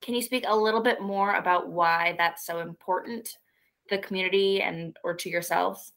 Can 0.00 0.14
you 0.14 0.22
speak 0.22 0.44
a 0.46 0.56
little 0.56 0.82
bit 0.82 1.00
more 1.00 1.34
about 1.34 1.68
why 1.68 2.14
that's 2.18 2.44
so 2.46 2.60
important 2.60 3.36
the 3.88 3.98
community 3.98 4.62
and 4.62 4.96
or 5.04 5.14
to 5.14 5.28
yourselves? 5.28 5.92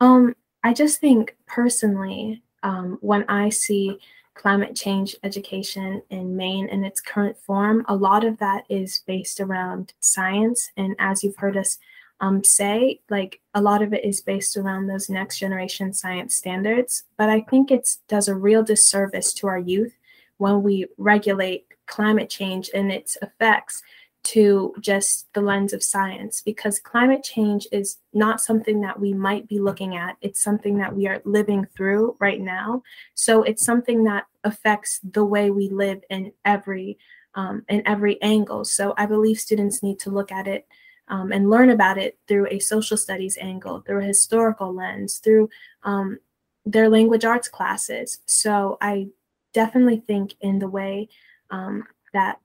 Um, 0.00 0.34
I 0.62 0.72
just 0.72 1.00
think 1.00 1.36
personally, 1.46 2.42
um, 2.62 2.98
when 3.00 3.24
I 3.28 3.50
see 3.50 3.98
climate 4.38 4.76
change 4.76 5.16
education 5.24 6.00
in 6.10 6.36
Maine 6.36 6.68
in 6.68 6.84
its 6.84 7.00
current 7.00 7.36
form, 7.36 7.84
a 7.88 7.96
lot 7.96 8.24
of 8.24 8.38
that 8.38 8.64
is 8.68 9.02
based 9.04 9.40
around 9.40 9.92
science. 9.98 10.70
And 10.76 10.94
as 11.00 11.24
you've 11.24 11.36
heard 11.36 11.56
us 11.56 11.78
um, 12.20 12.44
say, 12.44 13.00
like 13.10 13.40
a 13.54 13.60
lot 13.60 13.82
of 13.82 13.92
it 13.92 14.04
is 14.04 14.20
based 14.20 14.56
around 14.56 14.86
those 14.86 15.10
next 15.10 15.38
generation 15.38 15.92
science 15.92 16.36
standards. 16.36 17.02
But 17.16 17.28
I 17.28 17.40
think 17.42 17.70
it 17.70 17.88
does 18.08 18.28
a 18.28 18.34
real 18.34 18.62
disservice 18.62 19.32
to 19.34 19.48
our 19.48 19.58
youth 19.58 19.94
when 20.36 20.62
we 20.62 20.86
regulate 20.98 21.66
climate 21.86 22.30
change 22.30 22.70
and 22.72 22.92
its 22.92 23.18
effects 23.20 23.82
to 24.24 24.74
just 24.80 25.32
the 25.32 25.40
lens 25.40 25.72
of 25.72 25.82
science 25.82 26.42
because 26.42 26.78
climate 26.78 27.22
change 27.22 27.66
is 27.72 27.98
not 28.12 28.40
something 28.40 28.80
that 28.80 28.98
we 28.98 29.12
might 29.12 29.48
be 29.48 29.58
looking 29.58 29.96
at. 29.96 30.16
It's 30.20 30.42
something 30.42 30.76
that 30.78 30.94
we 30.94 31.06
are 31.06 31.22
living 31.24 31.66
through 31.76 32.16
right 32.18 32.40
now. 32.40 32.82
So 33.14 33.42
it's 33.42 33.64
something 33.64 34.04
that 34.04 34.26
affects 34.44 35.00
the 35.02 35.24
way 35.24 35.50
we 35.50 35.68
live 35.68 36.02
in 36.10 36.32
every 36.44 36.98
um, 37.34 37.64
in 37.68 37.82
every 37.86 38.20
angle. 38.20 38.64
So 38.64 38.94
i 38.96 39.06
believe 39.06 39.38
students 39.38 39.82
need 39.82 39.98
to 40.00 40.10
look 40.10 40.32
at 40.32 40.48
it 40.48 40.66
um, 41.08 41.30
and 41.30 41.50
learn 41.50 41.70
about 41.70 41.96
it 41.96 42.18
through 42.26 42.48
a 42.50 42.58
social 42.58 42.96
studies 42.96 43.38
angle 43.40 43.80
through 43.80 44.00
a 44.00 44.06
historical 44.06 44.74
lens 44.74 45.18
through 45.18 45.48
um, 45.84 46.18
their 46.66 46.88
language 46.88 47.24
arts 47.24 47.48
classes. 47.48 48.20
So 48.26 48.78
i 48.80 49.08
definitely 49.52 50.02
think 50.06 50.34
in 50.40 50.58
the 50.58 50.68
way 50.68 51.08
um, 51.50 51.84
that 52.12 52.40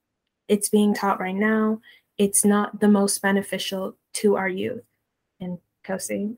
it's 0.48 0.70
being 0.70 0.94
taught 0.94 1.20
right 1.20 1.36
now, 1.36 1.80
it's 2.18 2.46
not 2.46 2.80
the 2.80 2.88
most 2.88 3.22
beneficial 3.22 3.98
to 4.14 4.36
our 4.36 4.48
youth. 4.48 4.84
And 5.40 5.58
Kosi. 5.86 6.36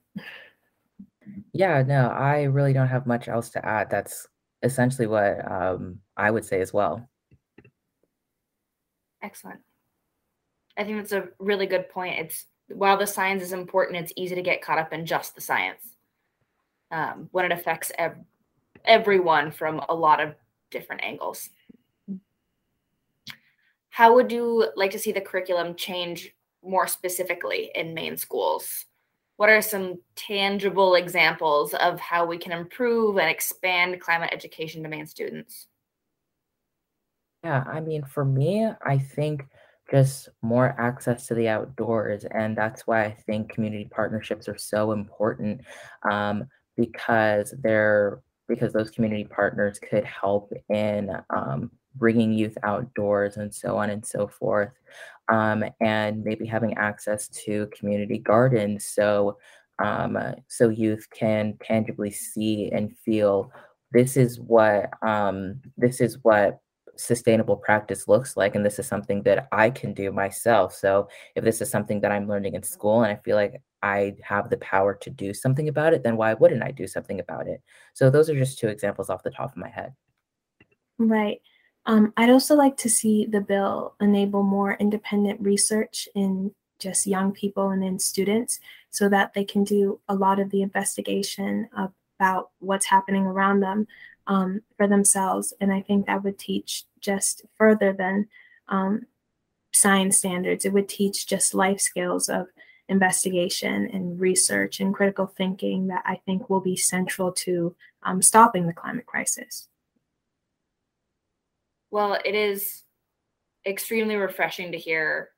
Yeah, 1.53 1.83
no, 1.83 2.09
I 2.09 2.43
really 2.43 2.73
don't 2.73 2.87
have 2.87 3.07
much 3.07 3.27
else 3.27 3.49
to 3.51 3.65
add. 3.65 3.89
That's 3.89 4.27
essentially 4.63 5.07
what 5.07 5.51
um, 5.51 5.99
I 6.15 6.31
would 6.31 6.45
say 6.45 6.61
as 6.61 6.73
well. 6.73 7.07
Excellent. 9.21 9.59
I 10.77 10.83
think 10.83 10.97
that's 10.97 11.11
a 11.13 11.29
really 11.39 11.65
good 11.65 11.89
point. 11.89 12.19
It's 12.19 12.45
while 12.67 12.97
the 12.97 13.07
science 13.07 13.43
is 13.43 13.53
important, 13.53 13.97
it's 13.97 14.13
easy 14.15 14.35
to 14.35 14.41
get 14.41 14.61
caught 14.61 14.77
up 14.77 14.93
in 14.93 15.05
just 15.05 15.35
the 15.35 15.41
science 15.41 15.95
um, 16.91 17.29
when 17.31 17.45
it 17.45 17.51
affects 17.51 17.91
ev- 17.97 18.17
everyone 18.83 19.51
from 19.51 19.81
a 19.89 19.95
lot 19.95 20.19
of 20.19 20.35
different 20.71 21.03
angles 21.03 21.49
how 23.95 24.13
would 24.13 24.29
you 24.29 24.67
like 24.75 24.91
to 24.91 24.99
see 24.99 25.13
the 25.13 25.21
curriculum 25.21 25.73
change 25.73 26.35
more 26.61 26.85
specifically 26.85 27.71
in 27.75 27.93
Maine 27.93 28.17
schools? 28.17 28.87
What 29.37 29.47
are 29.47 29.61
some 29.61 30.01
tangible 30.17 30.95
examples 30.95 31.73
of 31.73 31.97
how 32.01 32.25
we 32.25 32.37
can 32.37 32.51
improve 32.51 33.15
and 33.15 33.29
expand 33.29 34.01
climate 34.01 34.31
education 34.33 34.83
to 34.83 34.89
Maine 34.89 35.07
students? 35.07 35.67
Yeah, 37.45 37.63
I 37.65 37.79
mean, 37.79 38.03
for 38.03 38.25
me, 38.25 38.69
I 38.85 38.97
think 38.97 39.45
just 39.89 40.27
more 40.41 40.75
access 40.77 41.27
to 41.27 41.33
the 41.33 41.47
outdoors. 41.47 42.25
And 42.25 42.53
that's 42.53 42.85
why 42.85 43.05
I 43.05 43.11
think 43.11 43.53
community 43.53 43.87
partnerships 43.89 44.49
are 44.49 44.57
so 44.57 44.91
important 44.91 45.61
um, 46.11 46.49
because 46.75 47.55
they're 47.63 48.19
because 48.49 48.73
those 48.73 48.91
community 48.91 49.23
partners 49.23 49.79
could 49.79 50.03
help 50.03 50.51
in 50.69 51.11
um, 51.29 51.71
bringing 51.95 52.33
youth 52.33 52.57
outdoors 52.63 53.37
and 53.37 53.53
so 53.53 53.77
on 53.77 53.89
and 53.89 54.05
so 54.05 54.27
forth 54.27 54.71
um, 55.29 55.63
and 55.81 56.23
maybe 56.23 56.45
having 56.45 56.77
access 56.77 57.27
to 57.29 57.67
community 57.67 58.17
gardens. 58.17 58.85
So 58.85 59.37
um, 59.83 60.17
so 60.47 60.69
youth 60.69 61.07
can 61.09 61.57
tangibly 61.61 62.11
see 62.11 62.69
and 62.71 62.97
feel 62.97 63.51
this 63.91 64.15
is 64.15 64.39
what 64.39 64.89
um, 65.05 65.61
this 65.77 65.99
is 65.99 66.17
what 66.23 66.59
sustainable 66.97 67.57
practice 67.57 68.07
looks 68.07 68.37
like 68.37 68.55
and 68.55 68.65
this 68.65 68.79
is 68.79 68.87
something 68.87 69.21
that 69.23 69.49
i 69.51 69.69
can 69.69 69.93
do 69.93 70.13
myself. 70.13 70.73
So 70.73 71.09
if 71.35 71.43
this 71.43 71.59
is 71.59 71.69
something 71.69 71.99
that 71.99 72.11
i'm 72.11 72.25
learning 72.25 72.55
in 72.55 72.63
school 72.63 73.03
and 73.03 73.11
i 73.11 73.17
feel 73.17 73.35
like 73.35 73.61
i 73.83 74.15
have 74.23 74.49
the 74.49 74.55
power 74.57 74.93
to 74.93 75.09
do 75.09 75.33
something 75.33 75.67
about 75.67 75.93
it 75.93 76.03
then 76.03 76.15
why 76.15 76.33
wouldn't 76.35 76.63
i 76.63 76.71
do 76.71 76.87
something 76.87 77.19
about 77.19 77.47
it? 77.47 77.61
So 77.93 78.09
those 78.09 78.29
are 78.29 78.39
just 78.39 78.59
two 78.59 78.69
examples 78.69 79.09
off 79.09 79.23
the 79.23 79.29
top 79.29 79.51
of 79.51 79.57
my 79.57 79.67
head. 79.67 79.93
Right 80.97 81.41
um, 81.85 82.13
I'd 82.17 82.29
also 82.29 82.55
like 82.55 82.77
to 82.77 82.89
see 82.89 83.25
the 83.25 83.41
bill 83.41 83.95
enable 84.01 84.43
more 84.43 84.75
independent 84.79 85.39
research 85.41 86.07
in 86.15 86.51
just 86.79 87.07
young 87.07 87.31
people 87.31 87.69
and 87.69 87.83
in 87.83 87.99
students 87.99 88.59
so 88.89 89.07
that 89.09 89.33
they 89.33 89.43
can 89.43 89.63
do 89.63 89.99
a 90.09 90.15
lot 90.15 90.39
of 90.39 90.49
the 90.49 90.61
investigation 90.61 91.69
about 92.17 92.49
what's 92.59 92.85
happening 92.85 93.23
around 93.23 93.59
them 93.59 93.87
um, 94.27 94.61
for 94.77 94.87
themselves. 94.87 95.53
And 95.61 95.71
I 95.71 95.81
think 95.81 96.05
that 96.05 96.23
would 96.23 96.39
teach 96.39 96.85
just 96.99 97.45
further 97.55 97.93
than 97.93 98.27
um, 98.67 99.05
science 99.73 100.17
standards. 100.17 100.65
It 100.65 100.73
would 100.73 100.89
teach 100.89 101.27
just 101.27 101.53
life 101.53 101.79
skills 101.79 102.29
of 102.29 102.47
investigation 102.87 103.89
and 103.91 104.19
research 104.19 104.79
and 104.79 104.93
critical 104.93 105.27
thinking 105.27 105.87
that 105.87 106.03
I 106.05 106.21
think 106.25 106.49
will 106.49 106.61
be 106.61 106.77
central 106.77 107.31
to 107.31 107.75
um, 108.03 108.21
stopping 108.21 108.67
the 108.67 108.73
climate 108.73 109.05
crisis. 109.05 109.67
Well, 111.95 112.17
it 112.25 112.35
is 112.35 112.83
extremely 113.65 114.17
refreshing 114.17 114.73
to 114.73 114.77
hear 114.77 115.29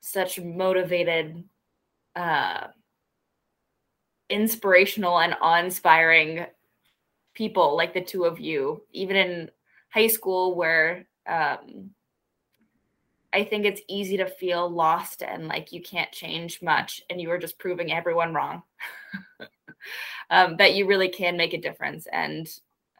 such 0.00 0.40
motivated, 0.40 1.44
uh, 2.16 2.68
inspirational, 4.30 5.20
and 5.20 5.36
awe 5.42 5.58
inspiring 5.58 6.46
people 7.34 7.76
like 7.76 7.92
the 7.92 8.00
two 8.00 8.24
of 8.24 8.40
you, 8.40 8.82
even 8.92 9.14
in 9.16 9.50
high 9.90 10.06
school, 10.06 10.56
where 10.56 11.06
um, 11.26 11.90
I 13.34 13.44
think 13.44 13.66
it's 13.66 13.82
easy 13.88 14.16
to 14.16 14.26
feel 14.26 14.70
lost 14.70 15.22
and 15.22 15.48
like 15.48 15.70
you 15.70 15.82
can't 15.82 16.10
change 16.12 16.62
much 16.62 17.02
and 17.10 17.20
you 17.20 17.30
are 17.30 17.38
just 17.38 17.58
proving 17.58 17.92
everyone 17.92 18.32
wrong. 18.32 18.62
um, 20.30 20.56
that 20.56 20.72
you 20.72 20.86
really 20.86 21.10
can 21.10 21.36
make 21.36 21.52
a 21.52 21.60
difference 21.60 22.06
and 22.10 22.48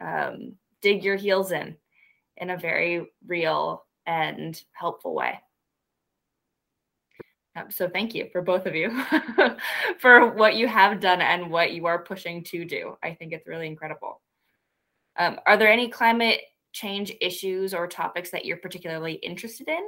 um, 0.03 0.53
dig 0.83 1.03
your 1.03 1.17
heels 1.17 1.51
in 1.51 1.75
in 2.41 2.51
a 2.51 2.57
very 2.57 3.07
real 3.27 3.85
and 4.07 4.61
helpful 4.73 5.15
way. 5.15 5.39
Um, 7.57 7.71
so 7.71 7.89
thank 7.89 8.15
you 8.15 8.29
for 8.31 8.41
both 8.41 8.67
of 8.67 8.75
you 8.75 9.05
for 9.99 10.33
what 10.33 10.55
you 10.55 10.69
have 10.69 11.01
done 11.01 11.21
and 11.21 11.51
what 11.51 11.73
you 11.73 11.87
are 11.87 11.99
pushing 11.99 12.45
to 12.45 12.65
do. 12.65 12.97
I 13.03 13.15
think 13.15 13.33
it's 13.33 13.49
really 13.49 13.67
incredible. 13.67 14.21
Um, 15.17 15.41
are 15.47 15.57
there 15.57 15.71
any 15.71 15.89
climate 15.89 16.41
change 16.73 17.13
issues 17.21 17.75
or 17.75 17.87
topics 17.87 18.31
that 18.31 18.45
you're 18.45 18.59
particularly 18.59 19.15
interested 19.15 19.69
in 19.69 19.83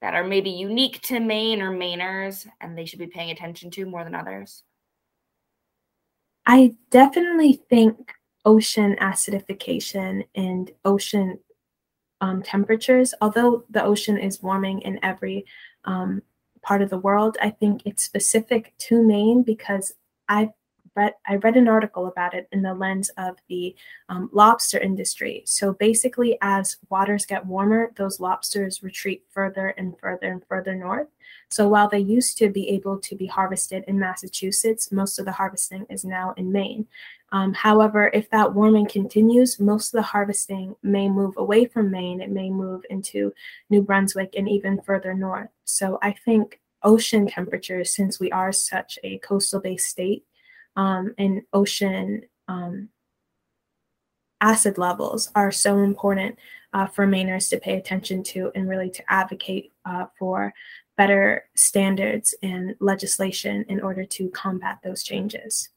that 0.00 0.14
are 0.14 0.24
maybe 0.24 0.50
unique 0.50 1.00
to 1.02 1.20
Maine 1.20 1.62
or 1.62 1.70
Mainers 1.70 2.46
and 2.60 2.76
they 2.76 2.86
should 2.86 2.98
be 2.98 3.06
paying 3.06 3.30
attention 3.30 3.70
to 3.72 3.86
more 3.86 4.02
than 4.02 4.14
others? 4.14 4.64
I 6.46 6.74
definitely 6.90 7.62
think 7.68 8.12
ocean 8.44 8.96
acidification 9.00 10.26
and 10.34 10.72
ocean 10.84 11.38
um, 12.20 12.42
temperatures, 12.42 13.14
although 13.20 13.64
the 13.70 13.82
ocean 13.82 14.18
is 14.18 14.42
warming 14.42 14.80
in 14.82 14.98
every 15.02 15.44
um, 15.84 16.22
part 16.62 16.82
of 16.82 16.90
the 16.90 16.98
world, 16.98 17.36
I 17.40 17.50
think 17.50 17.82
it's 17.84 18.02
specific 18.02 18.74
to 18.78 19.02
Maine 19.02 19.42
because 19.42 19.94
I've 20.28 20.50
read 20.96 21.14
I 21.26 21.36
read 21.36 21.56
an 21.56 21.68
article 21.68 22.06
about 22.06 22.34
it 22.34 22.48
in 22.52 22.62
the 22.62 22.74
lens 22.74 23.10
of 23.16 23.36
the 23.48 23.74
um, 24.08 24.28
lobster 24.32 24.78
industry. 24.78 25.42
So 25.46 25.72
basically, 25.72 26.36
as 26.42 26.76
waters 26.88 27.26
get 27.26 27.46
warmer, 27.46 27.92
those 27.96 28.20
lobsters 28.20 28.82
retreat 28.82 29.24
further 29.30 29.68
and 29.68 29.98
further 29.98 30.30
and 30.32 30.42
further 30.46 30.74
north. 30.74 31.08
So 31.50 31.68
while 31.68 31.88
they 31.88 31.98
used 31.98 32.38
to 32.38 32.48
be 32.48 32.68
able 32.70 32.98
to 33.00 33.16
be 33.16 33.26
harvested 33.26 33.84
in 33.88 33.98
Massachusetts, 33.98 34.92
most 34.92 35.18
of 35.18 35.24
the 35.24 35.32
harvesting 35.32 35.84
is 35.90 36.04
now 36.04 36.32
in 36.36 36.52
Maine. 36.52 36.86
Um, 37.32 37.52
however, 37.54 38.10
if 38.14 38.30
that 38.30 38.54
warming 38.54 38.88
continues, 38.88 39.58
most 39.58 39.92
of 39.92 39.98
the 39.98 40.02
harvesting 40.02 40.76
may 40.82 41.08
move 41.08 41.36
away 41.36 41.64
from 41.64 41.90
Maine. 41.90 42.20
It 42.20 42.30
may 42.30 42.50
move 42.50 42.84
into 42.88 43.32
New 43.68 43.82
Brunswick 43.82 44.34
and 44.36 44.48
even 44.48 44.80
further 44.82 45.12
north. 45.12 45.50
So 45.64 45.98
I 46.02 46.12
think 46.24 46.60
ocean 46.82 47.26
temperatures, 47.26 47.94
since 47.94 48.20
we 48.20 48.30
are 48.30 48.52
such 48.52 48.98
a 49.02 49.18
coastal 49.18 49.60
based 49.60 49.88
state, 49.88 50.24
um, 50.76 51.14
and 51.18 51.42
ocean 51.52 52.22
um, 52.48 52.88
acid 54.40 54.78
levels 54.78 55.30
are 55.34 55.50
so 55.50 55.78
important 55.78 56.38
uh, 56.72 56.86
for 56.86 57.06
Mainers 57.06 57.50
to 57.50 57.58
pay 57.58 57.76
attention 57.76 58.22
to 58.22 58.50
and 58.54 58.68
really 58.68 58.90
to 58.90 59.02
advocate 59.12 59.72
uh, 59.84 60.06
for 60.18 60.52
better 61.00 61.46
standards 61.54 62.34
and 62.42 62.74
legislation 62.78 63.64
in 63.70 63.80
order 63.80 64.04
to 64.04 64.28
combat 64.28 64.78
those 64.84 65.02
changes. 65.02 65.70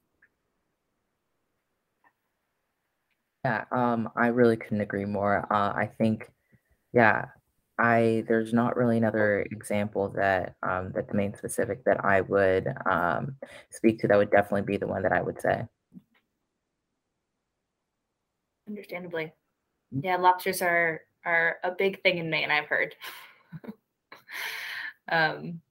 Yeah, 3.46 3.64
um, 3.72 4.10
I 4.18 4.28
really 4.28 4.58
couldn't 4.58 4.82
agree 4.82 5.06
more. 5.06 5.48
Uh, 5.50 5.72
I 5.72 5.90
think, 5.98 6.30
yeah, 6.92 7.28
I 7.80 8.26
there's 8.28 8.52
not 8.52 8.76
really 8.76 8.98
another 8.98 9.48
example 9.50 10.10
that 10.18 10.56
um, 10.62 10.92
that's 10.94 11.14
Maine 11.14 11.34
specific 11.38 11.86
that 11.86 12.04
I 12.04 12.20
would 12.20 12.68
um, 12.86 13.38
speak 13.70 14.00
to. 14.00 14.10
That 14.10 14.18
would 14.18 14.30
definitely 14.30 14.64
be 14.64 14.76
the 14.76 14.88
one 14.88 15.04
that 15.04 15.14
I 15.14 15.22
would 15.22 15.40
say. 15.40 15.64
Understandably, 18.68 19.32
yeah, 20.02 20.18
lobsters 20.18 20.62
are 20.62 21.00
are 21.24 21.60
a 21.64 21.72
big 21.72 22.04
thing 22.04 22.18
in 22.18 22.30
Maine. 22.30 22.52
I've 22.52 22.68
heard, 22.68 22.94
um, 25.12 25.62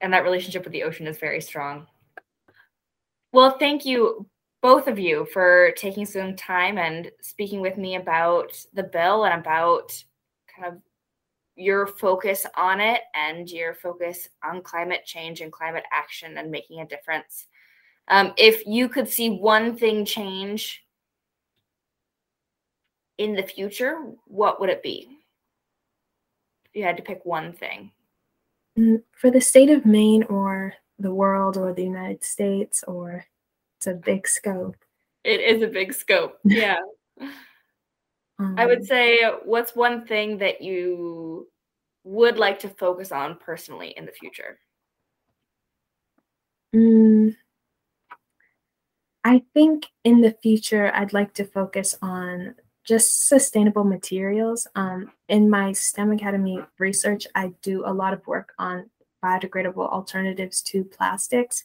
and 0.00 0.12
that 0.12 0.24
relationship 0.24 0.64
with 0.64 0.72
the 0.72 0.82
ocean 0.82 1.06
is 1.06 1.18
very 1.18 1.40
strong. 1.40 1.86
Well, 3.32 3.58
thank 3.58 3.84
you 3.84 4.26
both 4.60 4.88
of 4.88 4.98
you 4.98 5.26
for 5.32 5.72
taking 5.76 6.04
some 6.04 6.34
time 6.34 6.78
and 6.78 7.10
speaking 7.20 7.60
with 7.60 7.76
me 7.76 7.96
about 7.96 8.52
the 8.74 8.82
bill 8.82 9.24
and 9.24 9.40
about 9.40 9.92
kind 10.54 10.72
of 10.72 10.80
your 11.54 11.86
focus 11.86 12.46
on 12.56 12.80
it 12.80 13.02
and 13.14 13.50
your 13.50 13.74
focus 13.74 14.28
on 14.44 14.62
climate 14.62 15.04
change 15.04 15.40
and 15.40 15.52
climate 15.52 15.84
action 15.92 16.38
and 16.38 16.50
making 16.50 16.80
a 16.80 16.86
difference. 16.86 17.46
Um, 18.08 18.32
if 18.36 18.66
you 18.66 18.88
could 18.88 19.08
see 19.08 19.30
one 19.30 19.76
thing 19.76 20.04
change 20.04 20.84
in 23.18 23.34
the 23.34 23.42
future, 23.42 23.98
what 24.26 24.60
would 24.60 24.70
it 24.70 24.82
be? 24.82 25.08
You 26.72 26.84
had 26.84 26.96
to 26.96 27.02
pick 27.02 27.24
one 27.24 27.52
thing. 27.52 27.90
Mm, 28.78 29.02
for 29.10 29.30
the 29.30 29.40
state 29.40 29.70
of 29.70 29.84
Maine 29.84 30.22
or 30.24 30.74
the 31.00 31.12
world 31.12 31.56
or 31.56 31.72
the 31.72 31.82
United 31.82 32.22
States 32.22 32.84
or 32.86 33.24
it's 33.76 33.88
a 33.88 33.94
big 33.94 34.28
scope. 34.28 34.76
It 35.24 35.40
is 35.40 35.62
a 35.62 35.66
big 35.66 35.92
scope. 35.92 36.38
Yeah. 36.44 36.78
um, 38.38 38.54
I 38.56 38.66
would 38.66 38.78
um, 38.78 38.84
say, 38.84 39.24
what's 39.44 39.74
one 39.74 40.06
thing 40.06 40.38
that 40.38 40.62
you 40.62 41.48
would 42.04 42.38
like 42.38 42.60
to 42.60 42.68
focus 42.68 43.10
on 43.10 43.38
personally 43.38 43.94
in 43.96 44.06
the 44.06 44.12
future? 44.12 44.60
Mm, 46.74 47.34
I 49.24 49.42
think 49.54 49.86
in 50.04 50.20
the 50.20 50.36
future, 50.42 50.92
I'd 50.94 51.12
like 51.12 51.34
to 51.34 51.44
focus 51.44 51.96
on 52.00 52.54
just 52.88 53.28
sustainable 53.28 53.84
materials. 53.84 54.66
Um, 54.74 55.12
in 55.28 55.50
my 55.50 55.72
STEM 55.72 56.12
Academy 56.12 56.58
research, 56.78 57.26
I 57.34 57.52
do 57.60 57.84
a 57.84 57.92
lot 57.92 58.14
of 58.14 58.26
work 58.26 58.54
on 58.58 58.88
biodegradable 59.22 59.92
alternatives 59.92 60.62
to 60.62 60.84
plastics. 60.84 61.64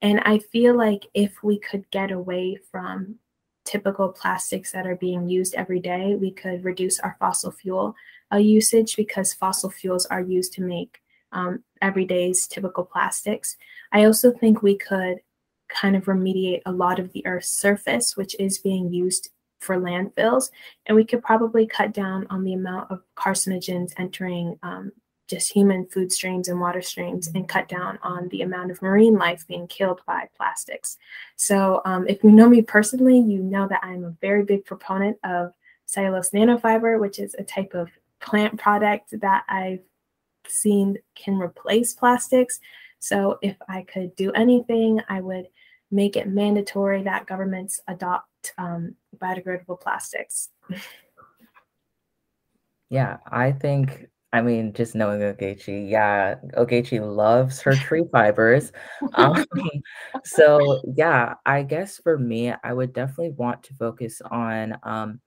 And 0.00 0.20
I 0.20 0.38
feel 0.38 0.74
like 0.76 1.06
if 1.12 1.42
we 1.42 1.58
could 1.58 1.90
get 1.90 2.10
away 2.10 2.56
from 2.70 3.16
typical 3.66 4.08
plastics 4.08 4.72
that 4.72 4.86
are 4.86 4.96
being 4.96 5.28
used 5.28 5.54
every 5.54 5.80
day, 5.80 6.14
we 6.14 6.30
could 6.30 6.64
reduce 6.64 6.98
our 7.00 7.16
fossil 7.18 7.50
fuel 7.50 7.94
uh, 8.32 8.38
usage 8.38 8.96
because 8.96 9.34
fossil 9.34 9.70
fuels 9.70 10.06
are 10.06 10.22
used 10.22 10.54
to 10.54 10.62
make 10.62 11.00
um, 11.32 11.62
everyday's 11.82 12.46
typical 12.46 12.84
plastics. 12.84 13.56
I 13.92 14.04
also 14.04 14.30
think 14.32 14.62
we 14.62 14.76
could 14.76 15.20
kind 15.68 15.96
of 15.96 16.04
remediate 16.04 16.62
a 16.64 16.72
lot 16.72 16.98
of 16.98 17.12
the 17.12 17.26
Earth's 17.26 17.50
surface, 17.50 18.16
which 18.16 18.34
is 18.38 18.58
being 18.58 18.92
used 18.92 19.30
for 19.64 19.76
landfills, 19.76 20.50
and 20.86 20.94
we 20.94 21.04
could 21.04 21.22
probably 21.22 21.66
cut 21.66 21.92
down 21.92 22.26
on 22.30 22.44
the 22.44 22.52
amount 22.52 22.90
of 22.90 23.02
carcinogens 23.16 23.92
entering 23.98 24.58
um, 24.62 24.92
just 25.28 25.52
human 25.52 25.86
food 25.86 26.12
streams 26.12 26.48
and 26.48 26.60
water 26.60 26.82
streams 26.82 27.28
and 27.34 27.48
cut 27.48 27.68
down 27.68 27.98
on 28.02 28.28
the 28.28 28.42
amount 28.42 28.70
of 28.70 28.82
marine 28.82 29.14
life 29.14 29.46
being 29.48 29.66
killed 29.66 30.00
by 30.06 30.28
plastics. 30.36 30.98
So, 31.36 31.80
um, 31.84 32.06
if 32.06 32.22
you 32.22 32.30
know 32.30 32.48
me 32.48 32.62
personally, 32.62 33.18
you 33.18 33.42
know 33.42 33.66
that 33.68 33.80
I'm 33.82 34.04
a 34.04 34.14
very 34.20 34.44
big 34.44 34.64
proponent 34.64 35.16
of 35.24 35.52
cellulose 35.86 36.30
nanofiber, 36.30 37.00
which 37.00 37.18
is 37.18 37.34
a 37.38 37.44
type 37.44 37.74
of 37.74 37.88
plant 38.20 38.58
product 38.58 39.18
that 39.20 39.44
I've 39.48 39.82
seen 40.46 40.98
can 41.14 41.38
replace 41.38 41.94
plastics. 41.94 42.60
So, 42.98 43.38
if 43.40 43.56
I 43.68 43.82
could 43.82 44.14
do 44.16 44.30
anything, 44.32 45.00
I 45.08 45.20
would 45.20 45.48
make 45.90 46.16
it 46.16 46.28
mandatory 46.28 47.02
that 47.04 47.26
governments 47.26 47.80
adopt 47.88 48.52
um, 48.58 48.94
biodegradable 49.18 49.80
plastics. 49.80 50.50
Yeah, 52.90 53.18
I 53.30 53.52
think 53.52 54.08
I 54.34 54.42
mean, 54.42 54.72
just 54.72 54.96
knowing 54.96 55.20
Ogechi, 55.20 55.88
yeah, 55.88 56.34
Ogechi 56.56 57.00
loves 57.00 57.60
her 57.60 57.76
tree 57.76 58.02
fibers. 58.12 58.72
Um, 59.14 59.44
so 60.24 60.80
yeah, 60.96 61.34
I 61.46 61.62
guess 61.62 61.98
for 61.98 62.18
me, 62.18 62.52
I 62.64 62.72
would 62.72 62.92
definitely 62.92 63.30
want 63.30 63.62
to 63.62 63.74
focus 63.74 64.20
on 64.28 64.76
um, 64.82 65.20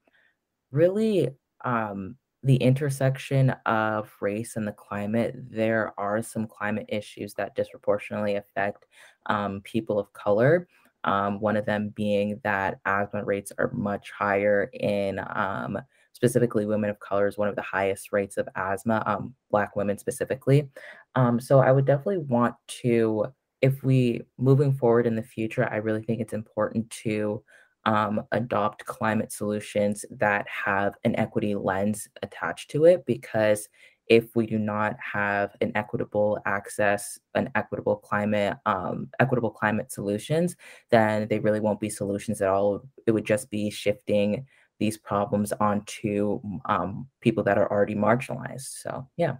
really 0.72 1.30
um, 1.64 2.16
the 2.42 2.56
intersection 2.56 3.50
of 3.64 4.14
race 4.20 4.56
and 4.56 4.68
the 4.68 4.72
climate. 4.72 5.36
There 5.50 5.94
are 5.98 6.22
some 6.22 6.46
climate 6.46 6.86
issues 6.90 7.32
that 7.34 7.54
disproportionately 7.54 8.36
affect 8.36 8.84
um, 9.24 9.62
people 9.62 9.98
of 9.98 10.12
color. 10.12 10.68
Um, 11.04 11.40
one 11.40 11.56
of 11.56 11.66
them 11.66 11.90
being 11.94 12.40
that 12.44 12.80
asthma 12.84 13.24
rates 13.24 13.52
are 13.58 13.70
much 13.72 14.10
higher 14.10 14.70
in 14.72 15.20
um, 15.34 15.78
specifically 16.12 16.66
women 16.66 16.90
of 16.90 16.98
color 16.98 17.28
is 17.28 17.38
one 17.38 17.48
of 17.48 17.54
the 17.56 17.62
highest 17.62 18.12
rates 18.12 18.36
of 18.36 18.48
asthma, 18.56 19.02
um, 19.06 19.34
Black 19.50 19.76
women 19.76 19.96
specifically. 19.98 20.68
Um, 21.14 21.38
so 21.38 21.60
I 21.60 21.70
would 21.70 21.84
definitely 21.84 22.18
want 22.18 22.56
to, 22.82 23.26
if 23.62 23.84
we 23.84 24.22
moving 24.36 24.72
forward 24.72 25.06
in 25.06 25.14
the 25.14 25.22
future, 25.22 25.68
I 25.70 25.76
really 25.76 26.02
think 26.02 26.20
it's 26.20 26.32
important 26.32 26.90
to 26.90 27.42
um, 27.84 28.24
adopt 28.32 28.84
climate 28.84 29.32
solutions 29.32 30.04
that 30.10 30.46
have 30.48 30.94
an 31.04 31.16
equity 31.16 31.54
lens 31.54 32.08
attached 32.22 32.70
to 32.72 32.84
it 32.84 33.06
because 33.06 33.68
if 34.08 34.34
we 34.34 34.46
do 34.46 34.58
not 34.58 34.96
have 35.00 35.54
an 35.60 35.70
equitable 35.74 36.38
access 36.46 37.18
an 37.34 37.50
equitable 37.54 37.96
climate 37.96 38.56
um, 38.66 39.08
equitable 39.20 39.50
climate 39.50 39.92
solutions 39.92 40.56
then 40.90 41.26
they 41.28 41.38
really 41.38 41.60
won't 41.60 41.80
be 41.80 41.90
solutions 41.90 42.40
at 42.40 42.48
all 42.48 42.82
it 43.06 43.12
would 43.12 43.26
just 43.26 43.50
be 43.50 43.70
shifting 43.70 44.46
these 44.78 44.96
problems 44.96 45.52
onto 45.52 46.40
um, 46.66 47.08
people 47.20 47.42
that 47.44 47.58
are 47.58 47.70
already 47.70 47.94
marginalized. 47.94 48.80
So, 48.82 49.06
yeah. 49.16 49.36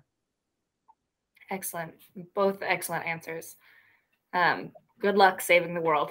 Excellent. 1.50 1.94
Both 2.35 2.59
excellent 2.62 3.07
answers. 3.07 3.57
Um, 4.35 4.72
good 5.00 5.16
luck 5.16 5.40
saving 5.40 5.74
the 5.74 5.81
world. 5.81 6.11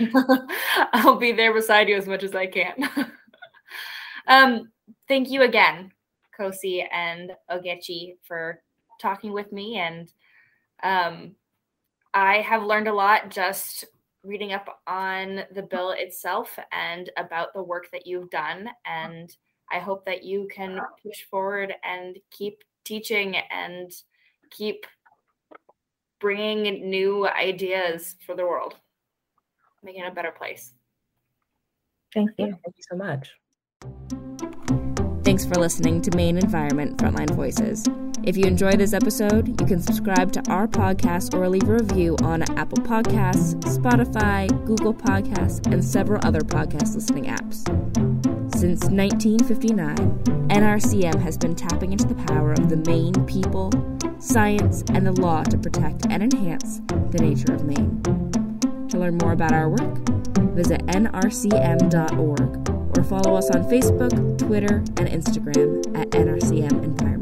I'll 0.92 1.16
be 1.16 1.32
there 1.32 1.52
beside 1.52 1.88
you 1.88 1.96
as 1.96 2.06
much 2.06 2.22
as 2.22 2.34
I 2.34 2.46
can. 2.46 2.88
um, 4.28 4.70
thank 5.08 5.30
you 5.30 5.42
again, 5.42 5.92
Kosi 6.38 6.86
and 6.92 7.32
Ogechi, 7.50 8.16
for 8.22 8.62
talking 9.00 9.32
with 9.32 9.52
me. 9.52 9.78
And 9.78 10.12
um, 10.82 11.34
I 12.14 12.36
have 12.36 12.62
learned 12.62 12.88
a 12.88 12.94
lot 12.94 13.30
just 13.30 13.84
reading 14.24 14.52
up 14.52 14.80
on 14.86 15.42
the 15.54 15.62
bill 15.62 15.90
itself 15.90 16.58
and 16.72 17.10
about 17.16 17.54
the 17.54 17.62
work 17.62 17.88
that 17.92 18.06
you've 18.06 18.30
done. 18.30 18.68
And 18.84 19.34
I 19.70 19.78
hope 19.78 20.04
that 20.06 20.24
you 20.24 20.48
can 20.52 20.80
push 21.02 21.24
forward 21.30 21.74
and 21.84 22.18
keep 22.30 22.62
teaching 22.84 23.36
and 23.50 23.92
keep 24.50 24.86
bringing 26.20 26.90
new 26.90 27.28
ideas 27.28 28.16
for 28.26 28.34
the 28.34 28.44
world, 28.44 28.74
making 29.82 30.04
it 30.04 30.08
a 30.08 30.14
better 30.14 30.32
place. 30.32 30.72
Thank 32.14 32.30
you. 32.38 32.46
Thank 32.46 32.76
you 32.76 32.84
so 32.90 32.96
much. 32.96 33.30
Thanks 35.28 35.44
for 35.44 35.56
listening 35.56 36.00
to 36.00 36.16
Maine 36.16 36.38
Environment 36.38 36.96
Frontline 36.96 37.28
Voices. 37.36 37.84
If 38.22 38.38
you 38.38 38.44
enjoy 38.44 38.76
this 38.76 38.94
episode, 38.94 39.60
you 39.60 39.66
can 39.66 39.78
subscribe 39.78 40.32
to 40.32 40.50
our 40.50 40.66
podcast 40.66 41.34
or 41.34 41.46
leave 41.50 41.68
a 41.68 41.74
review 41.74 42.16
on 42.22 42.44
Apple 42.56 42.78
Podcasts, 42.78 43.54
Spotify, 43.64 44.48
Google 44.64 44.94
Podcasts, 44.94 45.70
and 45.70 45.84
several 45.84 46.18
other 46.26 46.40
podcast 46.40 46.94
listening 46.94 47.24
apps. 47.24 47.58
Since 48.56 48.84
1959, 48.86 49.96
NRCM 50.48 51.20
has 51.20 51.36
been 51.36 51.54
tapping 51.54 51.92
into 51.92 52.06
the 52.06 52.14
power 52.24 52.52
of 52.52 52.70
the 52.70 52.78
Maine 52.78 53.26
people, 53.26 53.70
science, 54.18 54.82
and 54.94 55.06
the 55.06 55.12
law 55.12 55.42
to 55.42 55.58
protect 55.58 56.06
and 56.08 56.22
enhance 56.22 56.80
the 57.10 57.18
nature 57.20 57.52
of 57.52 57.66
Maine. 57.66 58.00
To 58.88 58.98
learn 58.98 59.18
more 59.18 59.32
about 59.32 59.52
our 59.52 59.68
work, 59.68 60.08
visit 60.54 60.86
nrcm.org 60.86 62.77
or 62.98 63.04
follow 63.04 63.36
us 63.36 63.48
on 63.50 63.62
Facebook, 63.64 64.38
Twitter, 64.38 64.76
and 64.96 65.08
Instagram 65.08 65.96
at 65.96 66.10
NRCM 66.10 66.82
Environment. 66.82 67.17